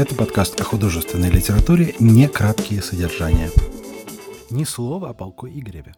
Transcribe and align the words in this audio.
Это 0.00 0.14
подкаст 0.14 0.58
о 0.58 0.64
художественной 0.64 1.28
литературе 1.28 1.94
«Не 2.00 2.26
краткие 2.26 2.80
содержания». 2.80 3.50
Ни 4.48 4.64
слова 4.64 5.10
о 5.10 5.12
полку 5.12 5.46
Игореве. 5.46 5.94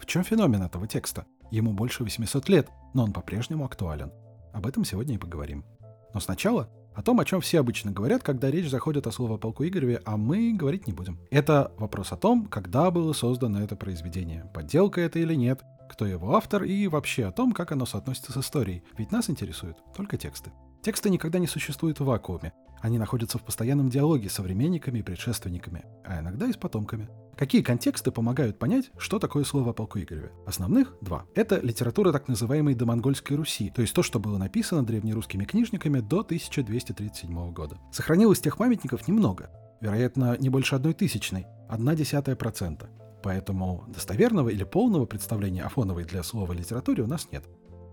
В 0.00 0.06
чем 0.06 0.24
феномен 0.24 0.64
этого 0.64 0.88
текста? 0.88 1.26
Ему 1.52 1.72
больше 1.72 2.02
800 2.02 2.48
лет, 2.48 2.68
но 2.92 3.04
он 3.04 3.12
по-прежнему 3.12 3.64
актуален. 3.64 4.10
Об 4.52 4.66
этом 4.66 4.84
сегодня 4.84 5.14
и 5.14 5.18
поговорим. 5.18 5.64
Но 6.12 6.18
сначала 6.18 6.68
о 6.96 7.02
том, 7.02 7.20
о 7.20 7.24
чем 7.24 7.40
все 7.40 7.60
обычно 7.60 7.92
говорят, 7.92 8.24
когда 8.24 8.50
речь 8.50 8.68
заходит 8.68 9.06
о 9.06 9.12
слово 9.12 9.36
полку 9.36 9.64
Игореве, 9.64 10.02
а 10.04 10.16
мы 10.16 10.52
говорить 10.52 10.88
не 10.88 10.92
будем. 10.92 11.20
Это 11.30 11.70
вопрос 11.78 12.10
о 12.10 12.16
том, 12.16 12.46
когда 12.46 12.90
было 12.90 13.12
создано 13.12 13.62
это 13.62 13.76
произведение, 13.76 14.50
подделка 14.54 15.00
это 15.00 15.20
или 15.20 15.36
нет, 15.36 15.62
кто 15.88 16.04
его 16.04 16.34
автор 16.34 16.64
и 16.64 16.88
вообще 16.88 17.26
о 17.26 17.30
том, 17.30 17.52
как 17.52 17.70
оно 17.70 17.86
соотносится 17.86 18.32
с 18.32 18.38
историей. 18.38 18.82
Ведь 18.98 19.12
нас 19.12 19.30
интересуют 19.30 19.76
только 19.96 20.16
тексты. 20.16 20.50
Тексты 20.82 21.10
никогда 21.10 21.38
не 21.38 21.46
существуют 21.46 22.00
в 22.00 22.04
вакууме. 22.04 22.52
Они 22.80 22.98
находятся 22.98 23.38
в 23.38 23.44
постоянном 23.44 23.88
диалоге 23.88 24.28
с 24.28 24.34
современниками 24.34 25.00
и 25.00 25.02
предшественниками, 25.02 25.84
а 26.04 26.20
иногда 26.20 26.46
и 26.46 26.52
с 26.52 26.56
потомками. 26.56 27.08
Какие 27.36 27.60
контексты 27.60 28.10
помогают 28.10 28.58
понять, 28.58 28.90
что 28.96 29.18
такое 29.18 29.44
слово 29.44 29.70
о 29.70 29.72
полку 29.74 29.98
Игореве? 29.98 30.32
Основных 30.46 30.96
два. 31.02 31.26
Это 31.34 31.60
литература 31.60 32.10
так 32.10 32.28
называемой 32.28 32.74
домонгольской 32.74 33.36
Руси, 33.36 33.70
то 33.74 33.82
есть 33.82 33.94
то, 33.94 34.02
что 34.02 34.18
было 34.18 34.38
написано 34.38 34.84
древнерусскими 34.84 35.44
книжниками 35.44 36.00
до 36.00 36.20
1237 36.20 37.52
года. 37.52 37.78
Сохранилось 37.92 38.40
тех 38.40 38.56
памятников 38.56 39.06
немного, 39.06 39.50
вероятно, 39.82 40.36
не 40.38 40.48
больше 40.48 40.76
одной 40.76 40.94
тысячной, 40.94 41.46
одна 41.68 41.94
десятая 41.94 42.36
процента. 42.36 42.88
Поэтому 43.22 43.84
достоверного 43.88 44.48
или 44.48 44.64
полного 44.64 45.04
представления 45.04 45.64
о 45.64 45.68
фоновой 45.68 46.04
для 46.04 46.22
слова 46.22 46.52
литературе 46.52 47.02
у 47.02 47.06
нас 47.06 47.28
нет. 47.32 47.44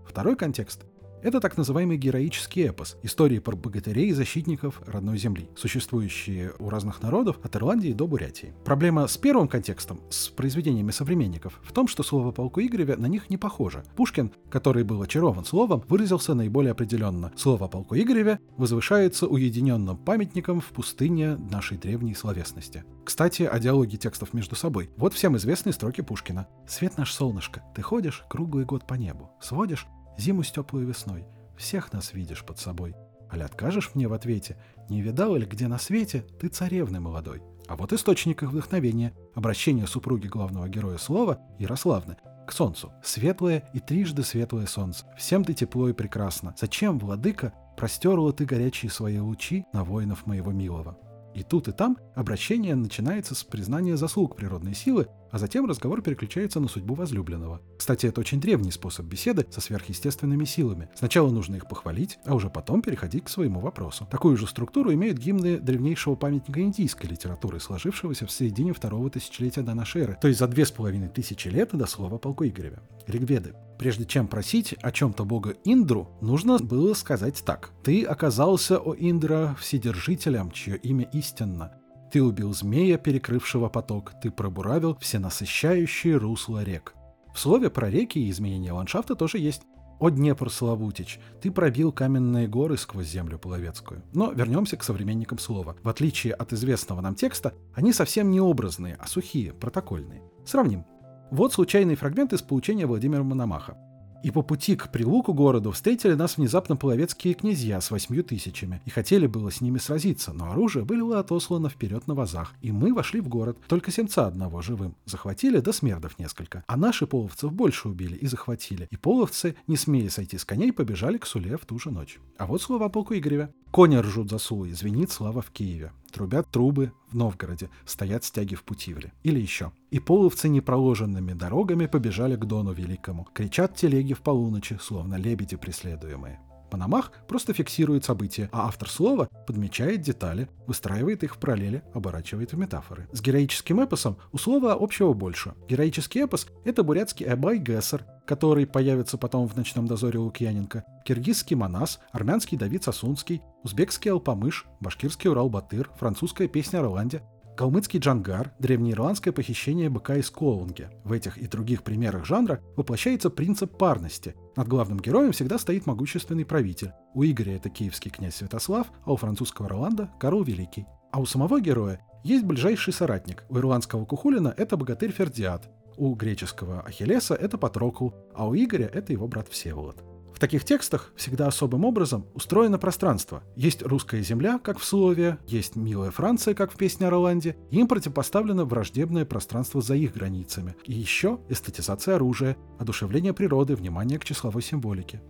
Второй 0.06 0.36
контекст 0.36 0.84
это 1.24 1.40
так 1.40 1.56
называемый 1.56 1.96
героический 1.96 2.64
эпос, 2.64 2.98
истории 3.02 3.38
про 3.38 3.56
богатырей 3.56 4.08
и 4.10 4.12
защитников 4.12 4.82
родной 4.86 5.16
земли, 5.16 5.48
существующие 5.56 6.52
у 6.58 6.68
разных 6.68 7.02
народов 7.02 7.38
от 7.42 7.56
Ирландии 7.56 7.92
до 7.92 8.06
Бурятии. 8.06 8.52
Проблема 8.62 9.06
с 9.06 9.16
первым 9.16 9.48
контекстом, 9.48 10.00
с 10.10 10.28
произведениями 10.28 10.90
современников, 10.90 11.58
в 11.62 11.72
том, 11.72 11.88
что 11.88 12.02
слово 12.02 12.30
полку 12.30 12.60
Игореве 12.60 12.96
на 12.96 13.06
них 13.06 13.30
не 13.30 13.38
похоже. 13.38 13.84
Пушкин, 13.96 14.32
который 14.50 14.84
был 14.84 15.00
очарован 15.00 15.46
словом, 15.46 15.82
выразился 15.88 16.34
наиболее 16.34 16.72
определенно. 16.72 17.32
Слово 17.36 17.68
полку 17.68 17.96
Игореве 17.96 18.38
возвышается 18.58 19.26
уединенным 19.26 19.96
памятником 19.96 20.60
в 20.60 20.66
пустыне 20.66 21.36
нашей 21.36 21.78
древней 21.78 22.14
словесности. 22.14 22.84
Кстати, 23.02 23.44
о 23.44 23.58
диалоге 23.58 23.96
текстов 23.96 24.34
между 24.34 24.56
собой. 24.56 24.90
Вот 24.98 25.14
всем 25.14 25.38
известные 25.38 25.72
строки 25.72 26.02
Пушкина. 26.02 26.48
«Свет 26.68 26.98
наш 26.98 27.14
солнышко, 27.14 27.62
ты 27.74 27.80
ходишь 27.80 28.24
круглый 28.28 28.66
год 28.66 28.86
по 28.86 28.94
небу, 28.94 29.30
сводишь 29.40 29.86
Зиму 30.16 30.42
с 30.42 30.50
теплой 30.50 30.84
весной. 30.84 31.24
Всех 31.56 31.92
нас 31.92 32.12
видишь 32.12 32.44
под 32.44 32.58
собой. 32.58 32.94
Али 33.30 33.42
откажешь 33.42 33.90
мне 33.94 34.06
в 34.08 34.12
ответе? 34.12 34.56
Не 34.88 35.02
видал 35.02 35.34
ли, 35.34 35.46
где 35.46 35.66
на 35.66 35.78
свете 35.78 36.24
ты 36.40 36.48
царевны 36.48 37.00
молодой? 37.00 37.42
А 37.66 37.76
вот 37.76 37.92
источник 37.92 38.42
их 38.42 38.50
вдохновения– 38.50 39.14
обращение 39.34 39.86
супруги 39.86 40.26
главного 40.26 40.68
героя 40.68 40.98
слова, 40.98 41.40
Ярославны, 41.58 42.16
к 42.46 42.52
солнцу. 42.52 42.92
Светлое 43.02 43.68
и 43.72 43.80
трижды 43.80 44.22
светлое 44.22 44.66
солнце. 44.66 45.06
Всем 45.16 45.44
ты 45.44 45.54
тепло 45.54 45.88
и 45.88 45.94
прекрасно. 45.94 46.54
Зачем, 46.58 46.98
владыка, 46.98 47.54
простерла 47.76 48.32
ты 48.32 48.44
горячие 48.44 48.90
свои 48.90 49.18
лучи 49.18 49.64
на 49.72 49.82
воинов 49.82 50.26
моего 50.26 50.52
милого? 50.52 50.98
И 51.34 51.42
тут 51.42 51.68
и 51.68 51.72
там 51.72 51.98
обращение 52.14 52.74
начинается 52.74 53.34
с 53.34 53.42
признания 53.42 53.96
заслуг 53.96 54.36
природной 54.36 54.74
силы, 54.74 55.08
а 55.30 55.38
затем 55.38 55.66
разговор 55.66 56.00
переключается 56.00 56.60
на 56.60 56.68
судьбу 56.68 56.94
возлюбленного. 56.94 57.60
Кстати, 57.76 58.06
это 58.06 58.20
очень 58.20 58.40
древний 58.40 58.70
способ 58.70 59.06
беседы 59.06 59.44
со 59.50 59.60
сверхъестественными 59.60 60.44
силами. 60.44 60.88
Сначала 60.94 61.30
нужно 61.30 61.56
их 61.56 61.68
похвалить, 61.68 62.18
а 62.24 62.36
уже 62.36 62.50
потом 62.50 62.82
переходить 62.82 63.24
к 63.24 63.28
своему 63.28 63.58
вопросу. 63.58 64.06
Такую 64.10 64.36
же 64.36 64.46
структуру 64.46 64.92
имеют 64.92 65.18
гимны 65.18 65.58
древнейшего 65.58 66.14
памятника 66.14 66.60
индийской 66.60 67.10
литературы, 67.10 67.58
сложившегося 67.58 68.26
в 68.26 68.30
середине 68.30 68.72
второго 68.72 69.10
тысячелетия 69.10 69.62
до 69.62 69.74
нашей 69.74 70.02
эры, 70.02 70.18
то 70.20 70.28
есть 70.28 70.38
за 70.38 70.46
две 70.46 70.64
с 70.64 70.70
половиной 70.70 71.08
тысячи 71.08 71.48
лет 71.48 71.70
до 71.72 71.86
слова 71.86 72.18
полку 72.18 72.44
Игореве. 72.44 72.78
Ригведы. 73.08 73.54
Прежде 73.78 74.04
чем 74.04 74.28
просить 74.28 74.74
о 74.82 74.92
чем-то 74.92 75.24
бога 75.24 75.56
Индру, 75.64 76.08
нужно 76.20 76.58
было 76.58 76.94
сказать 76.94 77.42
так. 77.44 77.70
«Ты 77.82 78.04
оказался, 78.04 78.78
о 78.78 78.94
Индра, 78.94 79.56
вседержителем, 79.58 80.50
чье 80.50 80.76
имя 80.76 81.08
истинно. 81.12 81.72
Ты 82.12 82.22
убил 82.22 82.54
змея, 82.54 82.96
перекрывшего 82.96 83.68
поток, 83.68 84.12
ты 84.22 84.30
пробуравил 84.30 84.96
всенасыщающие 85.00 86.16
русла 86.16 86.62
рек». 86.62 86.94
В 87.34 87.40
слове 87.40 87.68
про 87.68 87.90
реки 87.90 88.18
и 88.20 88.30
изменение 88.30 88.72
ландшафта 88.72 89.16
тоже 89.16 89.38
есть. 89.38 89.62
«О 89.98 90.10
Днепр 90.10 90.50
Славутич, 90.50 91.18
ты 91.40 91.50
пробил 91.50 91.90
каменные 91.90 92.46
горы 92.46 92.76
сквозь 92.76 93.06
землю 93.06 93.38
половецкую». 93.38 94.02
Но 94.12 94.32
вернемся 94.32 94.76
к 94.76 94.84
современникам 94.84 95.38
слова. 95.38 95.76
В 95.82 95.88
отличие 95.88 96.34
от 96.34 96.52
известного 96.52 97.00
нам 97.00 97.14
текста, 97.14 97.54
они 97.74 97.92
совсем 97.92 98.30
не 98.30 98.40
образные, 98.40 98.96
а 99.00 99.06
сухие, 99.06 99.52
протокольные. 99.52 100.22
Сравним. 100.44 100.84
Вот 101.34 101.52
случайный 101.52 101.96
фрагмент 101.96 102.32
из 102.32 102.42
поучения 102.42 102.86
Владимира 102.86 103.24
Мономаха. 103.24 103.76
И 104.22 104.30
по 104.30 104.42
пути 104.42 104.76
к 104.76 104.92
Прилуку 104.92 105.34
городу 105.34 105.72
встретили 105.72 106.14
нас 106.14 106.36
внезапно 106.36 106.76
половецкие 106.76 107.34
князья 107.34 107.80
с 107.80 107.90
восьмью 107.90 108.22
тысячами, 108.22 108.80
и 108.84 108.90
хотели 108.90 109.26
было 109.26 109.50
с 109.50 109.60
ними 109.60 109.78
сразиться, 109.78 110.32
но 110.32 110.52
оружие 110.52 110.84
было 110.84 111.18
отослано 111.18 111.68
вперед 111.68 112.06
на 112.06 112.14
вазах, 112.14 112.54
и 112.62 112.70
мы 112.70 112.94
вошли 112.94 113.20
в 113.20 113.26
город, 113.26 113.58
только 113.66 113.90
семца 113.90 114.28
одного 114.28 114.62
живым. 114.62 114.94
Захватили 115.06 115.58
до 115.58 115.72
смердов 115.72 116.20
несколько, 116.20 116.62
а 116.68 116.76
наши 116.76 117.04
половцев 117.04 117.52
больше 117.52 117.88
убили 117.88 118.14
и 118.14 118.28
захватили, 118.28 118.86
и 118.92 118.96
половцы, 118.96 119.56
не 119.66 119.76
смея 119.76 120.10
сойти 120.10 120.38
с 120.38 120.44
коней, 120.44 120.72
побежали 120.72 121.18
к 121.18 121.26
Суле 121.26 121.56
в 121.56 121.66
ту 121.66 121.80
же 121.80 121.90
ночь. 121.90 122.20
А 122.38 122.46
вот 122.46 122.62
слова 122.62 122.88
полку 122.88 123.12
Игореве. 123.12 123.52
Кони 123.72 123.96
ржут 123.96 124.30
за 124.30 124.38
Сулой, 124.38 124.70
звенит 124.70 125.10
слава 125.10 125.42
в 125.42 125.50
Киеве. 125.50 125.90
Трубят 126.14 126.48
трубы 126.48 126.92
в 127.10 127.16
Новгороде, 127.16 127.70
стоят 127.84 128.22
стяги 128.22 128.54
в 128.54 128.62
Путивле. 128.62 129.12
Или 129.24 129.40
еще. 129.40 129.72
И 129.90 129.98
половцы 129.98 130.48
непроложенными 130.48 131.32
дорогами 131.32 131.86
побежали 131.86 132.36
к 132.36 132.44
Дону 132.44 132.72
Великому. 132.72 133.26
Кричат 133.34 133.74
телеги 133.74 134.14
в 134.14 134.20
полуночи, 134.20 134.78
словно 134.80 135.16
лебеди 135.16 135.56
преследуемые. 135.56 136.38
Панамах 136.74 137.12
просто 137.28 137.52
фиксирует 137.52 138.04
события, 138.04 138.50
а 138.50 138.66
автор 138.66 138.90
слова 138.90 139.28
подмечает 139.46 140.00
детали, 140.00 140.48
выстраивает 140.66 141.22
их 141.22 141.36
в 141.36 141.38
параллели, 141.38 141.84
оборачивает 141.94 142.52
в 142.52 142.58
метафоры. 142.58 143.06
С 143.12 143.20
героическим 143.20 143.78
эпосом 143.78 144.16
у 144.32 144.38
слова 144.38 144.72
общего 144.72 145.12
больше. 145.12 145.54
Героический 145.68 146.24
эпос— 146.24 146.48
это 146.64 146.82
бурятский 146.82 147.32
Эбай 147.32 147.58
Гессер, 147.58 148.04
который 148.26 148.66
появится 148.66 149.18
потом 149.18 149.46
в 149.46 149.56
«Ночном 149.56 149.86
дозоре» 149.86 150.18
Лукьяненко, 150.18 150.82
киргизский 151.04 151.54
Манас, 151.54 152.00
армянский 152.10 152.58
Давид 152.58 152.82
Сосунский, 152.82 153.40
узбекский 153.62 154.10
Алпамыш, 154.10 154.66
башкирский 154.80 155.30
Урал-Батыр, 155.30 155.92
французская 155.96 156.48
песня 156.48 156.82
Роланде, 156.82 157.22
Калмыцкий 157.56 158.00
джангар– 158.00 158.52
древнеирландское 158.58 159.32
похищение 159.32 159.88
быка 159.88 160.16
из 160.16 160.28
Коунге. 160.28 160.90
В 161.04 161.12
этих 161.12 161.38
и 161.38 161.46
других 161.46 161.84
примерах 161.84 162.24
жанра 162.24 162.60
воплощается 162.76 163.30
принцип 163.30 163.78
парности. 163.78 164.34
Над 164.56 164.66
главным 164.66 164.98
героем 164.98 165.30
всегда 165.30 165.58
стоит 165.58 165.86
могущественный 165.86 166.44
правитель. 166.44 166.90
У 167.14 167.22
Игоря 167.22 167.54
это 167.54 167.70
киевский 167.70 168.10
князь 168.10 168.36
Святослав, 168.36 168.88
а 169.04 169.12
у 169.12 169.16
французского 169.16 169.68
Роланда– 169.68 170.10
Карл 170.20 170.42
Великий. 170.42 170.86
А 171.12 171.20
у 171.20 171.26
самого 171.26 171.60
героя 171.60 172.00
есть 172.24 172.44
ближайший 172.44 172.92
соратник. 172.92 173.44
У 173.48 173.56
ирландского 173.58 174.04
Кухулина 174.04 174.52
это 174.56 174.76
богатырь 174.76 175.12
Фердиат, 175.12 175.70
у 175.96 176.14
греческого 176.14 176.80
Ахиллеса 176.80 177.36
это 177.36 177.56
Патрокл, 177.56 178.10
а 178.34 178.48
у 178.48 178.54
Игоря 178.56 178.90
это 178.92 179.12
его 179.12 179.28
брат 179.28 179.48
Всеволод. 179.48 180.02
В 180.34 180.40
таких 180.40 180.64
текстах 180.64 181.12
всегда 181.14 181.46
особым 181.46 181.84
образом 181.84 182.26
устроено 182.34 182.76
пространство. 182.76 183.44
Есть 183.54 183.82
русская 183.82 184.20
земля, 184.20 184.58
как 184.58 184.78
в 184.78 184.84
слове, 184.84 185.38
есть 185.46 185.76
милая 185.76 186.10
Франция, 186.10 186.54
как 186.54 186.72
в 186.72 186.76
песне 186.76 187.06
о 187.06 187.10
Роланде, 187.10 187.56
им 187.70 187.86
противопоставлено 187.86 188.64
враждебное 188.64 189.24
пространство 189.24 189.80
за 189.80 189.94
их 189.94 190.12
границами. 190.12 190.74
И 190.84 190.92
еще 190.92 191.38
эстетизация 191.48 192.16
оружия, 192.16 192.56
одушевление 192.80 193.32
природы, 193.32 193.76
внимание 193.76 194.18
к 194.18 194.24
числовой 194.24 194.62
символике. 194.62 195.22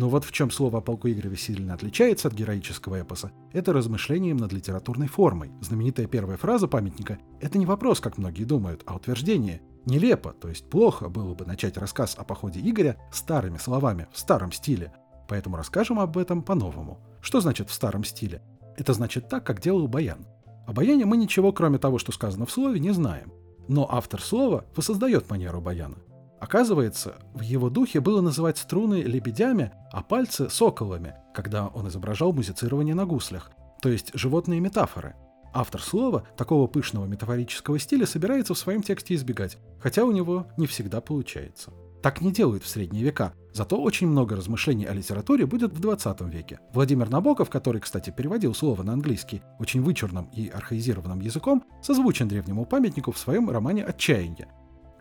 Но 0.00 0.08
вот 0.08 0.24
в 0.24 0.32
чем 0.32 0.50
слово 0.50 0.78
о 0.78 0.80
полку 0.80 1.10
Игореве 1.10 1.36
сильно 1.36 1.74
отличается 1.74 2.28
от 2.28 2.32
героического 2.32 3.02
эпоса, 3.02 3.32
это 3.52 3.74
размышлением 3.74 4.38
над 4.38 4.50
литературной 4.50 5.08
формой. 5.08 5.52
Знаменитая 5.60 6.06
первая 6.06 6.38
фраза 6.38 6.68
памятника– 6.68 7.18
это 7.42 7.58
не 7.58 7.66
вопрос, 7.66 8.00
как 8.00 8.16
многие 8.16 8.44
думают, 8.44 8.82
а 8.86 8.96
утверждение. 8.96 9.60
Нелепо, 9.84 10.32
то 10.32 10.48
есть 10.48 10.70
плохо 10.70 11.10
было 11.10 11.34
бы 11.34 11.44
начать 11.44 11.76
рассказ 11.76 12.14
о 12.16 12.24
походе 12.24 12.60
Игоря 12.60 12.96
старыми 13.12 13.58
словами, 13.58 14.08
в 14.10 14.18
старом 14.18 14.52
стиле. 14.52 14.90
Поэтому 15.28 15.58
расскажем 15.58 16.00
об 16.00 16.16
этом 16.16 16.40
по-новому. 16.40 16.98
Что 17.20 17.42
значит 17.42 17.68
в 17.68 17.74
старом 17.74 18.02
стиле? 18.02 18.40
Это 18.78 18.94
значит 18.94 19.28
так, 19.28 19.44
как 19.44 19.60
делал 19.60 19.86
Баян. 19.86 20.26
О 20.66 20.72
Баяне 20.72 21.04
мы 21.04 21.18
ничего, 21.18 21.52
кроме 21.52 21.76
того, 21.76 21.98
что 21.98 22.10
сказано 22.10 22.46
в 22.46 22.50
слове, 22.50 22.80
не 22.80 22.92
знаем. 22.92 23.34
Но 23.68 23.86
автор 23.86 24.22
слова 24.22 24.64
воссоздает 24.74 25.28
манеру 25.28 25.60
Баяна. 25.60 25.98
Оказывается, 26.40 27.16
в 27.34 27.42
его 27.42 27.70
духе 27.70 28.00
было 28.00 28.20
называть 28.20 28.58
струны 28.58 29.02
лебедями, 29.02 29.72
а 29.92 30.02
пальцы— 30.02 30.48
соколами, 30.50 31.14
когда 31.34 31.68
он 31.68 31.88
изображал 31.88 32.32
музицирование 32.32 32.94
на 32.94 33.06
гуслях, 33.06 33.50
то 33.82 33.88
есть 33.88 34.10
животные 34.14 34.60
метафоры— 34.60 35.14
Автор 35.52 35.82
слова 35.82 36.24
такого 36.36 36.68
пышного 36.68 37.06
метафорического 37.06 37.78
стиля 37.78 38.06
собирается 38.06 38.54
в 38.54 38.58
своем 38.58 38.82
тексте 38.82 39.14
избегать, 39.14 39.58
хотя 39.80 40.04
у 40.04 40.12
него 40.12 40.46
не 40.56 40.66
всегда 40.66 41.00
получается. 41.00 41.72
Так 42.02 42.20
не 42.20 42.32
делают 42.32 42.62
в 42.62 42.68
средние 42.68 43.04
века. 43.04 43.34
Зато 43.52 43.80
очень 43.80 44.06
много 44.06 44.36
размышлений 44.36 44.86
о 44.86 44.94
литературе 44.94 45.44
будет 45.44 45.72
в 45.72 45.80
20 45.80 46.20
веке. 46.22 46.60
Владимир 46.72 47.10
Набоков, 47.10 47.50
который, 47.50 47.80
кстати, 47.80 48.10
переводил 48.10 48.54
слово 48.54 48.84
на 48.84 48.92
английский 48.92 49.42
очень 49.58 49.82
вычурным 49.82 50.30
и 50.32 50.48
архаизированным 50.48 51.20
языком, 51.20 51.64
созвучен 51.82 52.28
древнему 52.28 52.64
памятнику 52.64 53.10
в 53.10 53.18
своем 53.18 53.50
романе 53.50 53.84
«Отчаяние». 53.84 54.48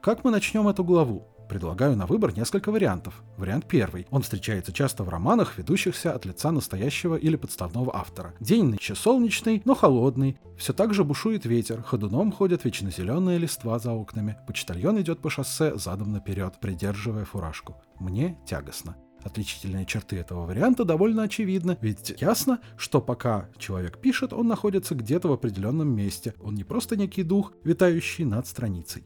Как 0.01 0.23
мы 0.23 0.31
начнем 0.31 0.65
эту 0.69 0.85
главу? 0.85 1.27
Предлагаю 1.49 1.97
на 1.97 2.05
выбор 2.05 2.33
несколько 2.33 2.71
вариантов. 2.71 3.21
Вариант 3.37 3.65
первый. 3.67 4.07
Он 4.11 4.21
встречается 4.21 4.71
часто 4.71 5.03
в 5.03 5.09
романах, 5.09 5.57
ведущихся 5.57 6.13
от 6.13 6.25
лица 6.25 6.51
настоящего 6.51 7.15
или 7.15 7.35
подставного 7.35 7.93
автора. 7.93 8.33
День 8.39 8.65
нынче 8.65 8.95
солнечный, 8.95 9.61
но 9.65 9.75
холодный. 9.75 10.37
Все 10.57 10.71
так 10.71 10.93
же 10.93 11.03
бушует 11.03 11.45
ветер, 11.45 11.81
ходуном 11.81 12.31
ходят 12.31 12.63
вечно 12.63 12.91
зеленые 12.91 13.39
листва 13.39 13.77
за 13.77 13.91
окнами. 13.91 14.37
Почтальон 14.47 15.01
идет 15.01 15.19
по 15.19 15.29
шоссе 15.29 15.77
задом 15.77 16.13
наперед, 16.13 16.53
придерживая 16.61 17.25
фуражку. 17.25 17.75
Мне 17.99 18.37
тягостно. 18.45 18.95
Отличительные 19.23 19.85
черты 19.85 20.15
этого 20.15 20.45
варианта 20.45 20.85
довольно 20.85 21.23
очевидны, 21.23 21.77
ведь 21.81 22.21
ясно, 22.21 22.59
что 22.77 23.01
пока 23.01 23.49
человек 23.57 23.99
пишет, 23.99 24.31
он 24.31 24.47
находится 24.47 24.95
где-то 24.95 25.27
в 25.27 25.33
определенном 25.33 25.93
месте. 25.93 26.35
Он 26.41 26.55
не 26.55 26.63
просто 26.63 26.95
некий 26.95 27.23
дух, 27.23 27.51
витающий 27.65 28.23
над 28.23 28.47
страницей. 28.47 29.03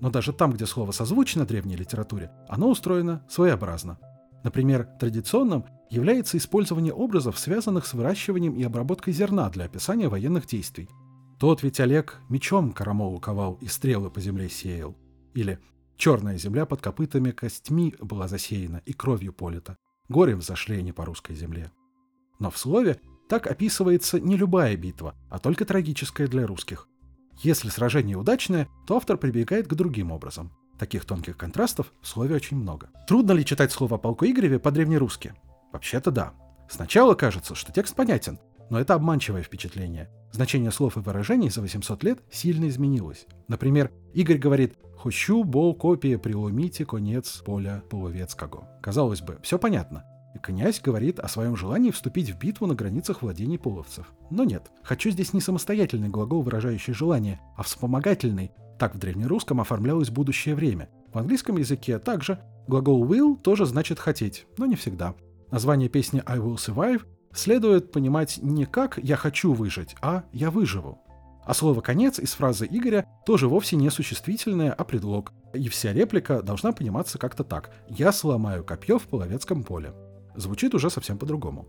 Но 0.00 0.10
даже 0.10 0.32
там, 0.32 0.52
где 0.52 0.66
слово 0.66 0.92
созвучно 0.92 1.46
древней 1.46 1.76
литературе, 1.76 2.30
оно 2.48 2.70
устроено 2.70 3.24
своеобразно. 3.28 3.98
Например, 4.42 4.84
традиционным 5.00 5.64
является 5.90 6.36
использование 6.36 6.92
образов, 6.92 7.38
связанных 7.38 7.86
с 7.86 7.94
выращиванием 7.94 8.54
и 8.54 8.62
обработкой 8.62 9.12
зерна 9.12 9.48
для 9.50 9.64
описания 9.64 10.08
военных 10.08 10.46
действий. 10.46 10.88
Тот 11.38 11.62
ведь 11.62 11.80
Олег 11.80 12.20
мечом 12.28 12.72
коромолу 12.72 13.18
ковал 13.20 13.54
и 13.60 13.66
стрелы 13.66 14.10
по 14.10 14.20
земле 14.20 14.48
сеял. 14.48 14.96
Или 15.34 15.58
черная 15.96 16.38
земля 16.38 16.66
под 16.66 16.80
копытами 16.80 17.30
костьми 17.30 17.94
была 18.00 18.28
засеяна 18.28 18.82
и 18.84 18.92
кровью 18.92 19.32
полита. 19.32 19.76
Горем 20.08 20.38
взошли 20.38 20.78
они 20.78 20.92
по 20.92 21.04
русской 21.04 21.34
земле. 21.34 21.72
Но 22.38 22.50
в 22.50 22.58
слове 22.58 23.00
так 23.28 23.46
описывается 23.46 24.20
не 24.20 24.36
любая 24.36 24.76
битва, 24.76 25.14
а 25.30 25.38
только 25.38 25.64
трагическая 25.64 26.28
для 26.28 26.46
русских. 26.46 26.88
Если 27.38 27.68
сражение 27.68 28.16
удачное, 28.16 28.68
то 28.86 28.96
автор 28.96 29.16
прибегает 29.16 29.66
к 29.66 29.74
другим 29.74 30.12
образом. 30.12 30.52
Таких 30.78 31.04
тонких 31.04 31.36
контрастов 31.36 31.92
в 32.00 32.06
слове 32.06 32.36
очень 32.36 32.56
много. 32.56 32.90
Трудно 33.06 33.32
ли 33.32 33.44
читать 33.44 33.72
слово 33.72 33.96
о 33.96 33.98
полку 33.98 34.24
Игореве 34.26 34.58
по-древнерусски? 34.58 35.34
Вообще-то 35.72 36.10
да. 36.10 36.34
Сначала 36.68 37.14
кажется, 37.14 37.54
что 37.54 37.72
текст 37.72 37.94
понятен, 37.94 38.38
но 38.70 38.80
это 38.80 38.94
обманчивое 38.94 39.42
впечатление. 39.42 40.10
Значение 40.32 40.72
слов 40.72 40.96
и 40.96 41.00
выражений 41.00 41.50
за 41.50 41.60
800 41.60 42.02
лет 42.02 42.22
сильно 42.30 42.68
изменилось. 42.68 43.26
Например, 43.46 43.92
Игорь 44.14 44.38
говорит 44.38 44.76
«Хочу, 44.98 45.44
бол, 45.44 45.74
копия, 45.74 46.18
приломите, 46.18 46.84
конец 46.84 47.42
поля 47.44 47.84
половецкого». 47.88 48.68
Казалось 48.82 49.20
бы, 49.20 49.38
все 49.42 49.58
понятно. 49.58 50.04
Князь 50.38 50.80
говорит 50.80 51.20
о 51.20 51.28
своем 51.28 51.56
желании 51.56 51.90
вступить 51.90 52.30
в 52.30 52.38
битву 52.38 52.66
на 52.66 52.74
границах 52.74 53.22
владений 53.22 53.58
половцев. 53.58 54.12
Но 54.30 54.44
нет, 54.44 54.70
«хочу» 54.82 55.10
здесь 55.10 55.32
не 55.32 55.40
самостоятельный 55.40 56.08
глагол, 56.08 56.42
выражающий 56.42 56.92
желание, 56.92 57.40
а 57.56 57.62
вспомогательный. 57.62 58.52
Так 58.78 58.94
в 58.94 58.98
древнерусском 58.98 59.60
оформлялось 59.60 60.10
будущее 60.10 60.54
время. 60.54 60.88
В 61.12 61.18
английском 61.18 61.56
языке 61.56 61.98
также 61.98 62.40
глагол 62.66 63.06
will 63.06 63.36
тоже 63.36 63.66
значит 63.66 63.98
«хотеть», 63.98 64.46
но 64.58 64.66
не 64.66 64.74
всегда. 64.74 65.14
Название 65.50 65.88
песни 65.88 66.22
«I 66.26 66.38
will 66.38 66.56
survive» 66.56 67.02
следует 67.32 67.92
понимать 67.92 68.38
не 68.42 68.66
как 68.66 68.98
«я 68.98 69.16
хочу 69.16 69.52
выжить», 69.52 69.94
а 70.02 70.24
«я 70.32 70.50
выживу». 70.50 70.98
А 71.44 71.54
слово 71.54 71.80
«конец» 71.80 72.18
из 72.18 72.32
фразы 72.32 72.66
Игоря 72.68 73.06
тоже 73.26 73.48
вовсе 73.48 73.76
не 73.76 73.90
существительное, 73.90 74.72
а 74.72 74.82
предлог. 74.84 75.32
И 75.52 75.68
вся 75.68 75.92
реплика 75.92 76.42
должна 76.42 76.72
пониматься 76.72 77.18
как-то 77.18 77.44
так. 77.44 77.70
«Я 77.88 78.12
сломаю 78.12 78.64
копье 78.64 78.98
в 78.98 79.04
половецком 79.04 79.62
поле» 79.62 79.92
звучит 80.36 80.74
уже 80.74 80.90
совсем 80.90 81.18
по-другому. 81.18 81.66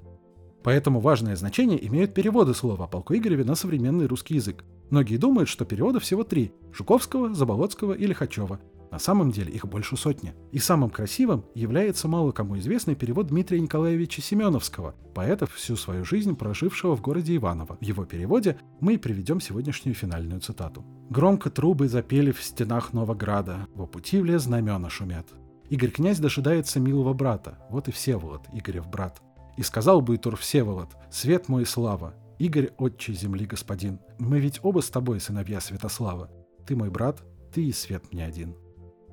Поэтому 0.63 0.99
важное 0.99 1.35
значение 1.35 1.85
имеют 1.87 2.15
переводы 2.15 2.55
слова 2.55 2.85
о 2.85 2.87
полку 2.87 3.13
Игореве 3.13 3.43
на 3.43 3.53
современный 3.53 4.07
русский 4.07 4.33
язык. 4.33 4.65
Многие 4.89 5.17
думают, 5.17 5.47
что 5.47 5.63
переводов 5.63 6.01
всего 6.01 6.23
три– 6.23 6.53
Жуковского, 6.73 7.35
Заболоцкого 7.35 7.93
и 7.93 8.07
Лихачева. 8.07 8.59
На 8.91 8.97
самом 8.97 9.29
деле 9.29 9.51
их 9.51 9.67
больше 9.67 9.95
сотни. 9.95 10.33
И 10.51 10.57
самым 10.57 10.89
красивым 10.89 11.45
является 11.53 12.07
мало 12.07 12.31
кому 12.31 12.57
известный 12.57 12.95
перевод 12.95 13.27
Дмитрия 13.27 13.59
Николаевича 13.59 14.23
Семеновского, 14.23 14.95
поэта, 15.13 15.45
всю 15.45 15.75
свою 15.75 16.03
жизнь 16.03 16.35
прожившего 16.35 16.95
в 16.95 17.01
городе 17.01 17.35
Иваново. 17.35 17.77
В 17.79 17.83
его 17.83 18.05
переводе 18.05 18.57
мы 18.79 18.95
и 18.95 18.97
приведем 18.97 19.39
сегодняшнюю 19.39 19.93
финальную 19.95 20.41
цитату. 20.41 20.83
«Громко 21.11 21.51
трубы 21.51 21.87
запели 21.87 22.31
в 22.31 22.41
стенах 22.41 22.93
Новограда, 22.93 23.67
во 23.75 23.85
пути 23.85 24.19
в 24.19 24.25
лес 24.25 24.43
знамена 24.43 24.89
шумят. 24.89 25.27
Игорь 25.69 25.91
князь 25.91 26.19
дожидается 26.19 26.79
милого 26.79 27.13
брата, 27.13 27.57
вот 27.69 27.87
и 27.87 27.91
Всеволод, 27.91 28.41
Игорев 28.53 28.87
брат. 28.87 29.21
И 29.57 29.63
сказал 29.63 30.01
бы 30.01 30.15
Итур 30.15 30.35
Всеволод, 30.35 30.89
свет 31.09 31.49
мой 31.49 31.65
слава, 31.65 32.13
Игорь 32.37 32.71
отче 32.77 33.13
земли 33.13 33.45
господин, 33.45 33.99
мы 34.19 34.39
ведь 34.39 34.59
оба 34.61 34.81
с 34.81 34.89
тобой 34.89 35.19
сыновья 35.19 35.61
Святослава. 35.61 36.29
Ты 36.65 36.75
мой 36.75 36.89
брат, 36.89 37.23
ты 37.53 37.63
и 37.63 37.71
свет 37.71 38.11
мне 38.11 38.25
один. 38.25 38.55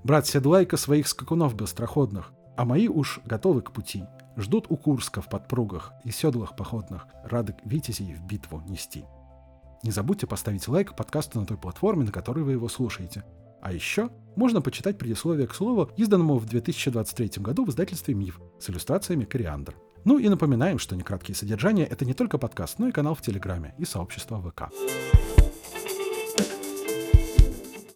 Брат 0.03 0.27
седлайка 0.27 0.77
своих 0.77 1.07
скакунов 1.07 1.55
быстроходных, 1.55 2.33
а 2.57 2.65
мои 2.65 2.89
уж 2.89 3.21
готовы 3.25 3.63
к 3.63 3.71
пути. 3.71 4.05
Ждут 4.37 4.67
у 4.69 4.77
Курска 4.77 5.21
в 5.21 5.29
подпругах 5.29 5.93
и 6.05 6.11
седлах 6.11 6.57
походных, 6.57 7.07
рады 7.25 7.55
витязей 7.65 8.15
в 8.15 8.25
битву 8.25 8.63
нести. 8.67 9.05
Не 9.85 9.91
забудьте 9.91 10.27
поставить 10.27 10.67
лайк 10.69 10.97
подкасту 10.97 11.41
на 11.41 11.47
той 11.47 11.57
платформе, 11.57 12.05
на 12.05 12.13
которой 12.13 12.45
вы 12.45 12.53
его 12.53 12.69
слушаете. 12.69 13.25
А 13.63 13.73
еще 13.73 14.11
можно 14.35 14.61
почитать 14.61 14.99
предисловие 14.99 15.47
к 15.47 15.55
слову, 15.55 15.91
изданному 15.97 16.37
в 16.37 16.47
2023 16.47 17.31
году 17.37 17.65
в 17.65 17.71
издательстве 17.71 18.13
«Миф» 18.13 18.41
с 18.59 18.69
иллюстрациями 18.69 19.25
«Кориандр». 19.25 19.77
Ну 20.05 20.19
и 20.19 20.29
напоминаем, 20.29 20.81
что 20.81 20.97
«Некраткие 20.97 21.37
содержания»— 21.37 21.85
это 21.91 22.05
не 22.05 22.13
только 22.13 22.39
подкаст, 22.39 22.81
но 22.81 22.89
и 22.89 22.93
канал 22.93 23.15
в 23.15 23.23
Телеграме 23.23 23.75
и 23.79 23.85
сообщество 23.85 24.43
ВК. 24.43 24.71